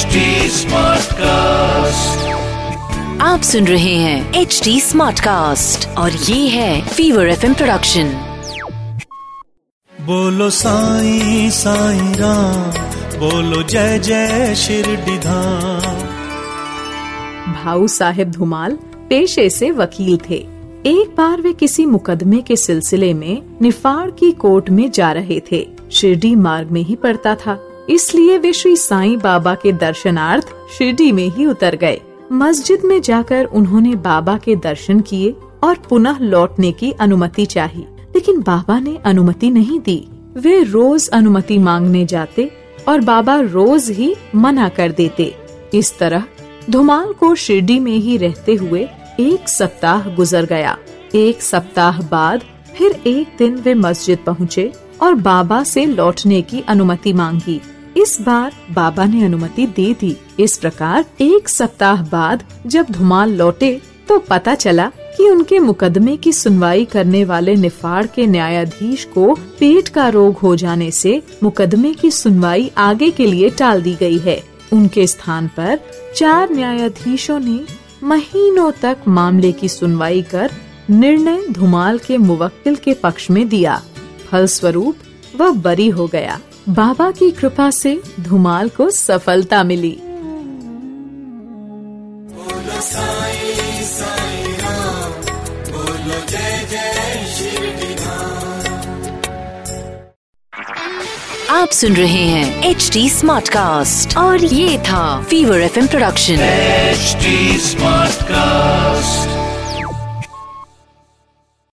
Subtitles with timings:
[0.00, 0.18] HD
[0.50, 2.26] Smartcast.
[3.20, 8.04] आप सुन रहे हैं एच डी स्मार्ट कास्ट और ये है फीवर एफ़ प्रोडक्शन
[10.00, 12.70] बोलो साई साई राम
[13.18, 15.96] बोलो जय जय शिरडीधाम
[17.52, 18.78] भाऊ साहेब धुमाल
[19.10, 20.46] पेशे से वकील थे।
[20.86, 25.68] एक बार वे किसी मुकदमे के सिलसिले में निफाड़ की कोर्ट में जा रहे थे।
[25.92, 31.28] शिरडी मार्ग में ही पड़ता था। इसलिए वे श्री साईं बाबा के दर्शनार्थ शिरडी में
[31.28, 32.00] ही उतर गए।
[32.32, 37.80] मस्जिद में जाकर उन्होंने बाबा के दर्शन किए और पुनः लौटने की अनुमति चाही।
[38.14, 42.50] लेकिन बाबा ने अनुमति नहीं दी। वे रोज अनुमति मांगने जाते
[42.88, 45.34] और बाबा रोज ही मना कर देते।
[45.74, 46.24] इस तरह
[46.70, 48.88] धुमाल को शिरडी में ही रहते हुए
[49.20, 50.78] एक सप्ताह गुजर गया।
[51.14, 52.44] एक सप्ताह बाद
[52.78, 54.72] फिर एक दिन वे मस्जिद पहुँचे
[55.02, 57.60] और बाबा से लौटने की अनुमति मांगी।
[57.96, 63.80] इस बार बाबा ने अनुमति दे दी। इस प्रकार एक सप्ताह बाद जब धुमाल लौटे
[64.08, 69.88] तो पता चला कि उनके मुकदमे की सुनवाई करने वाले निफाड़ के न्यायाधीश को पेट
[69.88, 74.42] का रोग हो जाने से मुकदमे की सुनवाई आगे के लिए टाल दी गई है।
[74.72, 75.78] उनके स्थान पर
[76.16, 77.60] चार न्यायाधीशों ने
[78.02, 80.50] महीनों तक मामले की सुनवाई कर
[80.90, 83.82] निर्णय धुमाल के मुवक्किल के पक्ष में दिया।
[84.30, 84.96] फलस्वरूप
[85.36, 89.98] वह बरी हो गया। बाबा की कृपा से धुमाल को सफलता मिली।
[101.50, 106.36] आप सुन रहे हैं एच डी स्मार्ट कास्ट और ये था fever F production
[106.94, 108.19] HD Smartcast.